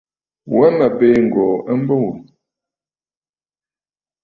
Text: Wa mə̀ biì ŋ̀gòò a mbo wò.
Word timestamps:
Wa 0.55 0.67
mə̀ 0.77 0.87
biì 0.97 1.19
ŋ̀gòò 1.25 1.53
a 1.69 1.73
mbo 1.81 1.95
wò. 2.03 2.13